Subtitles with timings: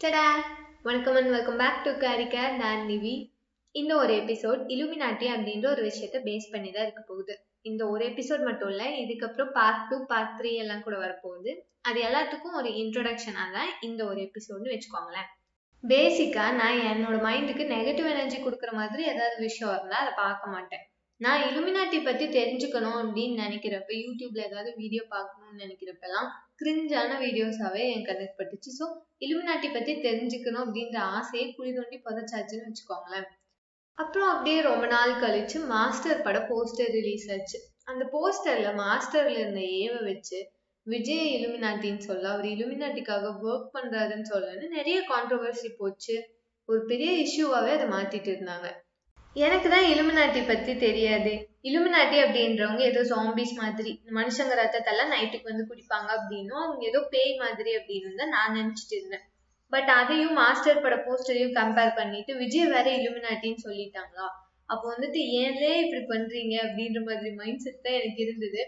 [0.00, 0.26] டடா
[0.82, 3.14] வணக்கம் and welcome back to கேரிகேர் நான் நிவி.
[3.72, 7.34] இந்த ஒரு எபிசோட் இலுமினாட்டி அப்படின்ற ஒரு விஷயத்த பேஸ் பண்ணி தான் இருக்க போகுது.
[7.60, 11.54] இந்த ஒரு எபிசோட் மட்டும் இல்லை இதுக்கப்புறம் பார்ட் டூ பார்ட் த்ரீ எல்லாம் கூட வரப்போகுது.
[11.80, 15.28] அது எல்லாத்துக்கும் ஒரு இன்ட்ரொடக்ஷனாக தான் இந்த ஒரு எபிசோட்னு வச்சுக்கோங்களேன்.
[15.84, 20.87] பேசிக்காக நான் என்னோட மைண்டுக்கு நெகட்டிவ் எனர்ஜி கொடுக்குற மாதிரி ஏதாவது விஷயம் இருந்தால் அதை பார்க்க மாட்டேன்.
[21.20, 26.28] நான் இலுமினாட்டி பற்றி தெரிஞ்சுக்கணும் அப்படின்னு நினைக்கிறப்ப யூடியூப்ல ஏதாவது வீடியோ பார்க்கணும்னு நினைக்கிறப்பெல்லாம்
[26.60, 28.70] கிரிஞ்சான வீடியோஸாவே என் கண்ணுக்கு பட்டுச்சு.
[28.78, 28.84] ஸோ
[29.20, 33.26] இலுமினாட்டி பற்றி தெரிஞ்சுக்கணும் அப்படின்ற ஆசையை குழி தோண்டி புதைச்சாச்சுன்னு வச்சுக்கோங்களேன்.
[33.98, 37.58] அப்புறம் அப்படியே ரொம்ப நாள் கழிச்சு மாஸ்டர் பட போஸ்டர் ரிலீஸ் ஆச்சு.
[37.84, 40.38] அந்த போஸ்டர்ல மாஸ்டர்ல இருந்த ஏவை வச்சு
[40.86, 46.16] விஜய் இலுமினாட்டின்னு சொல்ல அவர் இலுமினாட்டிக்காக ஒர்க் பண்றாருன்னு சொல்லன்னு நிறைய கான்ட்ரவர்சி போச்சு.
[46.68, 48.68] ஒரு பெரிய இஷ்யூவாவே அதை மாத்திட்டு இருந்தாங்க.
[49.46, 51.32] எனக்கு தான் இலுமினாட்டி பத்தி தெரியாது.
[51.68, 57.72] இலுமினாட்டி அப்படின்றவங்க ஏதோ ஜாம்பிஸ் மாதிரி மனுஷங்க ரத்தத்தெல்லாம் நைட்டுக்கு வந்து குடிப்பாங்க அப்படின்னும் அவங்க ஏதோ பேய் மாதிரி
[57.78, 59.24] அப்படின்னு தான் நான் நினைச்சிட்டு இருந்தேன்.
[59.72, 64.28] பட் அதையும் மாஸ்டர் பட போஸ்டரையும் கம்பேர் பண்ணிட்டு விஜய் வேற இலுமினாட்டின்னு சொல்லிட்டாங்களா?
[64.72, 66.54] அப்போ வந்துட்டு ஏன்லே இப்படி பண்றீங்க?
[66.66, 68.62] அப்படின்ற மாதிரி மைண்ட் செட் தான் எனக்கு இருந்தது.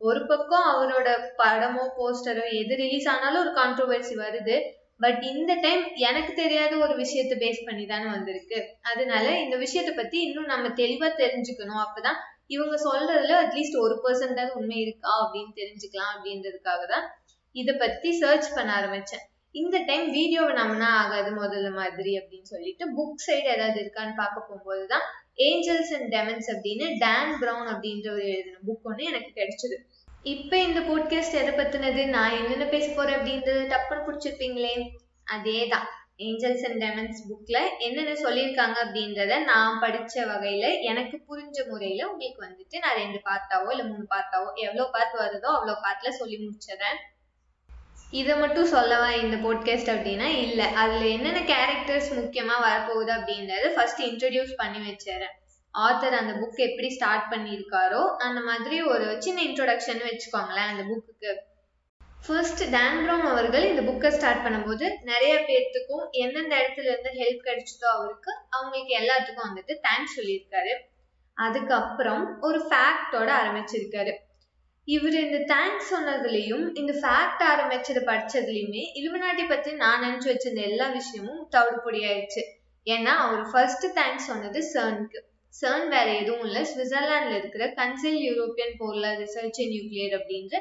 [0.00, 1.08] ஒரு பக்கம் அவரோட
[1.40, 4.56] படமோ போஸ்டரோ எது ரிலீஸ் ஆனாலும் ஒரு கான்ட்ரோவர்சி வருது.
[5.02, 8.58] பட் இந்த டைம் எனக்கு தெரியாத ஒரு விஷயத்த பேஸ் பண்ணி தானே வந்திருக்கு.
[8.90, 11.82] அதனால இந்த விஷயத்த பத்தி இன்னும் நம்ம தெளிவா தெரிஞ்சுக்கணும்.
[11.86, 12.20] அப்பதான்
[12.54, 17.06] இவங்க சொல்றதுல அட்லீஸ்ட் ஒரு பர்சன்டாவது உண்மை இருக்கா அப்படின்னு தெரிஞ்சுக்கலாம் அப்படின்றதுக்காக தான்
[17.54, 19.24] இதை பத்தி சர்ச் பண்ண ஆரம்பிச்சேன்.
[19.54, 24.84] இந்த டைம் வீடியோவை நம்மனா ஆகாது முதல்ல மாதிரி அப்படின்னு சொல்லிட்டு புக் சைடு ஏதாவது இருக்கான்னு பார்க்க போகும்போது
[24.92, 25.04] தான்
[25.48, 29.76] ஏஞ்சல்ஸ் அண்ட் டெமன்ஸ் அப்படின்னு டேன் ப்ரௌன் அப்படின்றவர் எழுதின புக் ஒன்று எனக்கு கிடைச்சது.
[30.24, 32.06] இப்போ இந்த போட்காஸ்ட் எதை பத்தினது?
[32.06, 34.74] நான் என்னென்ன பேச போறேன் அப்படின்றது டப்புன்னு பிடிச்சிருப்பீங்களே?
[35.24, 42.08] அதே தான் ஏஞ்சல்ஸ் அண்ட் டெமன்ஸ் புக்ல என்னென்ன சொல்லியிருக்காங்க அப்படின்றத நான் படிச்ச வகையில எனக்கு புரிஞ்ச முறையில
[42.10, 46.98] உங்களுக்கு வந்துட்டு நான் ரெண்டு பார்த்தாவோ இல்லை மூணு பார்த்தாவோ எவ்வளோ பார்ட் வருதோ அவ்வளோ பார்ட்ல சொல்லி முடிச்சிடறேன்.
[48.10, 50.28] இதை மட்டும் சொல்லவா இந்த போட்காஸ்ட் அப்படின்னா?
[50.46, 50.66] இல்லை.
[50.74, 55.36] அதில் என்னென்ன கேரக்டர்ஸ் முக்கியமாக வரப்போகுது அப்படின்றத ஃபர்ஸ்ட் இன்ட்ரடியூஸ் பண்ணி வச்சிடறேன்.
[55.74, 61.30] ஆத்தர் அந்த புக் எப்படி ஸ்டார்ட் பண்ணியிருக்காரோ அந்த மாதிரி ஒரு சின்ன இன்ட்ரோடக்ஷன் வச்சுக்கோங்களேன் அந்த புக்குக்கு
[62.26, 67.86] ஃபர்ஸ்ட் டான் ப்ரௌன் அவர்கள் இந்த புக்கை ஸ்டார்ட் பண்ணும்போது நிறைய பேர்த்துக்கும் எந்தெந்த இடத்துல இருந்து ஹெல்ப் கிடைச்சதோ
[67.88, 70.74] அவருக்கு அவங்களுக்கு எல்லாத்துக்கும் வந்துட்டு தேங்க்ஸ் சொல்லியிருக்காரு.
[71.36, 74.12] அதுக்கப்புறம் ஒரு ஃபேக்டோட ஆரம்பிச்சிருக்காரு.
[74.88, 81.48] இவர் இந்த தேங்க்ஸ் சொன்னதுலயும் இந்த ஃபேக்ட் ஆரம்பிச்சது படிச்சதுலயுமே இலுமினாட்டி பத்தி நான் நினைச்சு வச்சிருந்த எல்லா விஷயமும்
[81.48, 82.42] தவிடு பொடியாயிடுச்சு
[82.86, 85.20] ஏன்னா அவர் ஃபர்ஸ்ட் தேங்க்ஸ் சொன்னது சர்னுக்கு
[85.60, 86.62] சர்ன் வேற எதுவும் இல்லை.
[86.70, 90.54] சுவிட்சர்லாண்டில் இருக்கிற கன்சில் யூரோப்பியன் போர்ல ரிசர்ச் இன் நியூக்ளியர் அப்படின்ற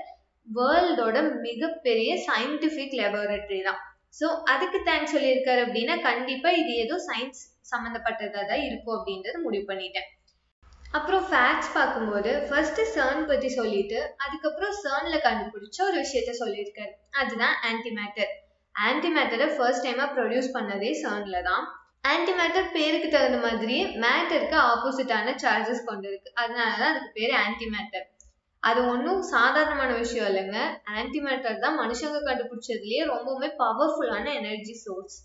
[0.48, 3.82] வேர்ல்டோட மிகப்பெரிய சயின்டிஃபிக் லெபார்டரி தான்.
[4.20, 7.42] ஸோ அதுக்கு தேங்க்ஸ் சொல்லியிருக்காரு அப்படின்னா கண்டிப்பாக இது ஏதோ சயின்ஸ்
[7.72, 10.10] சம்மந்தப்பட்டதாக தான் இருக்கும் அப்படின்றத முடிவு பண்ணிட்டேன்.
[10.98, 16.92] அப்புறம் ஃபேக்ட்ஸ் பார்க்கும்போது ஃபர்ஸ்ட் சர்ன் பத்தி சொல்லிட்டு அதுக்கப்புறம் சர்ன்ல கண்டுபிடிச்ச ஒரு விஷயத்த சொல்லியிருக்காரு.
[17.20, 18.32] அதுதான் ஆன்டி மேட்டர்
[18.76, 21.64] ஆன்டி மேட்டரை ஃபர்ஸ்ட் டைமா ப்ரொடியூஸ் பண்ணதே சர்ன்ல தான்.
[22.04, 28.08] ஆன்டி மேட்டர் பேருக்கு தகுந்த மாதிரியே மேட்டருக்கு ஆப்போசிட்டான சார்ஜஸ் கொண்டு இருக்கு அதனாலதான் அதுக்கு பேர் ஆன்டி மேட்டர்
[28.64, 30.58] அது ஒன்றும் சாதாரணமான விஷயம் இல்லைங்க.
[30.98, 35.18] ஆன்டி மேட்டர் தான் மனுஷங்க கண்டுபிடிச்சதுலேயே ரொம்பவுமே பவர்ஃபுல்லான எனர்ஜி சோர்ஸ்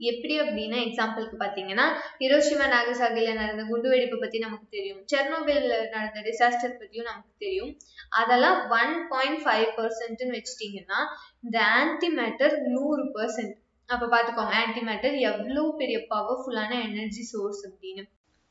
[0.00, 1.84] எப்படி அப்படின்னா எக்ஸாம்பிளுக்கு பார்த்தீங்கன்னா
[2.18, 5.02] ஹிரோஷிமா நாகசாகில நடந்த குண்டுவெடிப்பை பற்றி நமக்கு தெரியும்.
[5.12, 7.72] செர்னோபில்ல நடந்த டிசாஸ்டர் பற்றியும் நமக்கு தெரியும்.
[8.20, 11.00] அதெல்லாம் ஒன் பாயிண்ட் ஃபைவ் பர்சன்ட்னு வச்சுட்டீங்கன்னா
[11.42, 13.54] இந்த ஆன்டி மேட்டர் நூறு பர்சன்ட்
[13.86, 18.02] அப்ப பாத்துக்கோங்க ஆன்டி மேட்டர் எவ்வளவு பெரிய பவர்ஃபுல்லான எனர்ஜி சோர்ஸ் அப்படின்னு.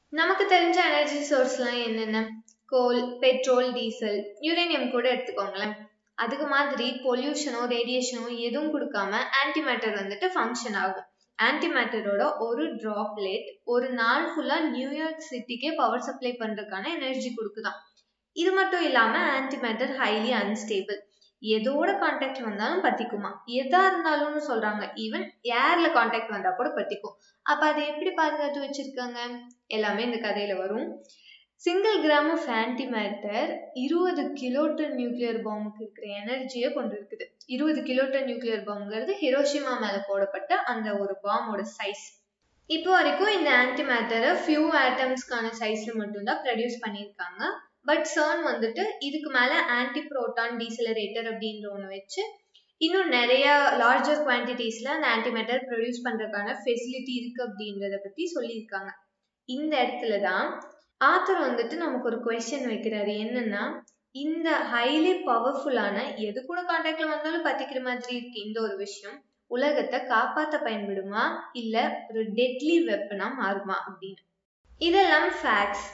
[0.09, 2.29] நமக்கு தெரிஞ்ச எனர்ஜி சோர்ஸ்லாம் என்னென்ன?
[2.65, 5.75] கோல் பெட்ரோல் டீசல் யுரேனியம் கூட எடுத்துக்கோங்களேன்.
[6.13, 11.05] அதுக்கு மாதிரி பொல்யூஷனோ ரேடியேஷனோ எதுவும் கொடுக்காம ஆன்டி மேட்டர் வந்துட்டு ஃபங்க்ஷன் ஆகும்.
[11.35, 17.79] ஆன்டி மேட்டரோட ஒரு ட்ராப்லெட் ஒரு நாள் ஃபுல்லா நியூயார்க் சிட்டிக்கே பவர் சப்ளை பண்றதுக்கான எனர்ஜி கொடுக்குதான்.
[18.33, 21.09] இது மட்டும் இல்லாம ஆன்டி மேட்டர் ஹைலி அன்ஸ்டேபிள்
[21.41, 23.31] எதோட காண்டாக்ட் வந்தாலும் பத்திக்குமா?
[23.45, 24.83] எதா இருந்தாலும்னு சொல்றாங்க.
[24.95, 27.15] ஈவன் ஏர்ல காண்டாக்ட் வந்தா கூட பத்திக்கும்.
[27.45, 29.19] அப்ப அதை எப்படி பாதுகாத்து வச்சிருக்காங்க?
[29.67, 30.87] எல்லாமே இந்த கதையில வரும்.
[31.57, 32.47] சிங்கிள் கிராம் ஆஃப்
[32.93, 40.03] மேட்டர் இருபது கிலோட்டன் நியூக்ளியர் பாம்புக்கு இருக்கிற எனர்ஜியை கொண்டு இருக்குது இருபது கிலோட்டன் நியூக்ளியர் பாம்புங்கிறது ஹிரோஷிமா மேல
[40.07, 42.05] போடப்பட்ட அந்த ஒரு பாம்போட சைஸ்
[42.69, 47.43] இப்போ வரைக்கும் இந்த ஆன்டி மேட்டரை ஃபியூ ஆட்டம்ஸ்க்கான சைஸ்ல மட்டும்தான் ப்ரொடியூஸ் பண்ணியிருக்காங்க.
[47.85, 52.21] பட் சர்ன் வந்துட்டு இதுக்கு மேல ஆன்டி புரோட்டான் டீசலரேட்டர் அப்படின்ற ஒன்று வச்சு
[52.81, 53.47] இன்னும் நிறைய
[53.77, 58.91] லார்ஜர் குவான்டிட்டிஸ்ல அந்த ஆன்டிமேட்டர் ப்ரொடியூஸ் பண்றதுக்கான ஃபெசிலிட்டி இருக்கு அப்படின்றத பத்தி சொல்லியிருக்காங்க.
[59.49, 60.47] இந்த இடத்துல தான்
[61.01, 63.13] ஆத்தர் வந்துட்டு நமக்கு ஒரு கொஸ்டின் வைக்கிறாரு.
[63.25, 63.63] என்னன்னா
[64.15, 68.39] இந்த ஹைலி பவர்ஃபுல்லான எது கூட கான்டாக்ட்ல வந்தாலும் பத்திக்கிற மாதிரி இருக்கு.
[68.45, 69.17] இந்த ஒரு விஷயம்
[69.51, 71.23] உலகத்தை காப்பாத்த பயன்படுமா?
[71.51, 74.21] இல்ல ஒரு டெட்லி வெப்பனா மாறுமா அப்படின்னு.
[74.81, 75.87] இதெல்லாம் ஃபேக்ட்ஸ்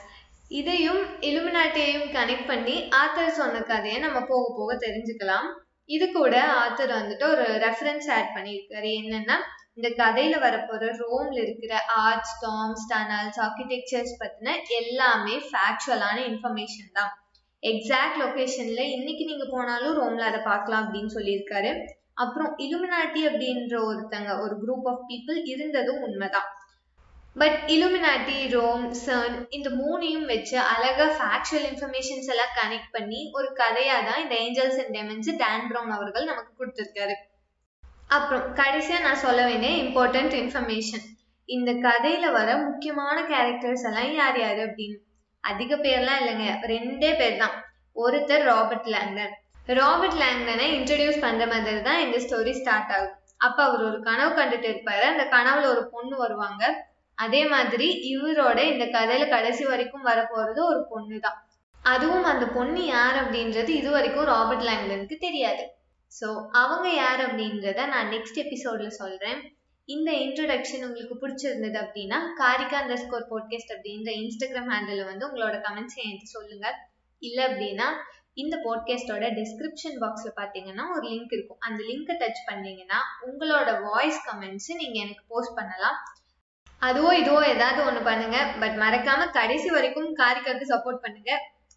[0.50, 5.48] இதையும் இலுமினாட்டியையும் கனெக்ட் பண்ணி ஆத்தர் சொன்ன கதையை நம்ம போக போக தெரிஞ்சுக்கலாம்.
[5.84, 8.90] இது கூட ஆத்தர் வந்துட்டு ஒரு ரெஃபரன்ஸ் ஆட் பண்ணியிருக்காரு.
[9.00, 9.36] என்னன்னா
[9.74, 17.12] இந்த கதையில வரப்போற ரோம்ல இருக்கிற ஆர்ட்ஸ் டாம்ஸ் டனல்ஸ் ஆர்கிடெக்சர்ஸ் பத்தின எல்லாமே ஃபேக்சுவலான இன்ஃபர்மேஷன் தான்.
[17.62, 21.72] எக்ஸாக்ட் லொகேஷன்ல இன்னைக்கு நீங்க போனாலும் ரோம்ல அதை பார்க்கலாம் அப்படின்னு சொல்லியிருக்காரு.
[22.14, 26.48] அப்புறம் இலுமினாட்டி அப்படின்ற ஒருத்தங்க ஒரு குரூப் ஆஃப் பீப்புள் இருந்ததும் உண்மைதான்.
[27.40, 33.96] பட் இலுமினாட்டி ரோம் சர்ன் இந்த மூணையும் வச்சு அழகா ஃபேக்சுவல் இன்ஃபர்மேஷன்ஸ் எல்லாம் கனெக்ட் பண்ணி ஒரு கதையா
[34.08, 37.14] தான் இந்த Angels and Demons Dan Brown அவர்கள் நமக்கு கொடுத்துருக்காரு.
[38.16, 41.04] அப்புறம் கடைசியா நான் சொல்ல வேண்டிய இம்பார்ட்டன்ட் இன்ஃபர்மேஷன்
[41.48, 44.98] இந்த கதையில வர முக்கியமான கேரக்டர்ஸ் எல்லாம் யார் யாரு அப்படின்னு?
[45.44, 47.56] அதிக பேர்லாம் இல்லைங்க ரெண்டே பேர் தான்
[47.96, 49.34] ஒருத்தர் ராபர்ட் லேங்டன்
[49.80, 53.16] ராபர்ட் லேங்டனை இன்ட்ரடியூஸ் பண்ற மாதிரி தான் இந்த ஸ்டோரி ஸ்டார்ட் ஆகும்.
[53.46, 55.04] அப்ப அவர் ஒரு கனவு கண்டுட்டு இருப்பாரு.
[55.12, 56.62] அந்த கனவுல ஒரு பொண்ணு வருவாங்க.
[57.18, 61.38] அதே மாதிரி இவரோட இந்த கதையில கடைசி வரைக்கும் வரப்போறது ஒரு பொண்ணு தான்
[61.92, 65.62] அதுவும் அந்த பொண்ணு யார் அப்படின்றது இது வரைக்கும் ராபர்ட் லாங்லனுக்கு தெரியாது.
[66.12, 66.28] ஸோ
[66.62, 69.40] அவங்க யார் அப்படின்றத நான் நெக்ஸ்ட் எபிசோட்ல சொல்றேன்.
[69.88, 75.98] இந்த இன்ட்ரடக்ஷன் உங்களுக்கு பிடிச்சிருந்தது அப்படின்னா காரிகா அண்டர் ஸ்கோர் போட்காஸ்ட் அப்படின்ற இன்ஸ்டாகிராம் ஹேண்டில் வந்து உங்களோட கமெண்ட்ஸ்
[76.02, 76.66] என்கிட்ட சொல்லுங்க.
[77.22, 77.88] இல்லை அப்படின்னா
[78.42, 81.60] இந்த போட்காஸ்டோட டிஸ்கிரிப்ஷன் பாக்ஸில் பார்த்தீங்கன்னா ஒரு லிங்க் இருக்கும்.
[81.66, 82.98] அந்த லிங்கை டச் பண்ணீங்கன்னா
[83.28, 85.98] உங்களோட வாய்ஸ் கமெண்ட்ஸ் நீங்கள் எனக்கு போஸ்ட் பண்ணலாம்.
[86.82, 88.38] அதுவோ இதுவோ ஏதாவது ஒன்று பண்ணுங்க.
[88.60, 91.32] பட் மறக்காம கடைசி வரைக்கும் காரிக்காக்கு சப்போர்ட் பண்ணுங்க.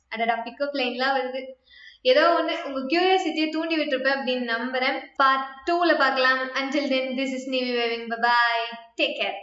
[0.10, 1.42] அடடா பிக்கப் லைன்லாம் வருது.
[2.02, 4.98] ஏதோ ஒன்று உங்க கியூரியாசிட்டியை தூண்டி விட்டுருப்பேன் அப்படின்னு நம்புறேன்.
[5.16, 6.42] பார்ட் டூல பார்க்கலாம்.
[6.60, 8.66] Until then this is Nivi waving bye
[8.96, 9.38] take care